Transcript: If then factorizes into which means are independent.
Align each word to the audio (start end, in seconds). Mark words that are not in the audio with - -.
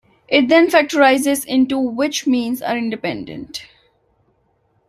If 0.27 0.49
then 0.49 0.67
factorizes 0.71 1.45
into 1.45 1.77
which 1.77 2.25
means 2.25 2.63
are 2.63 2.75
independent. 2.75 3.67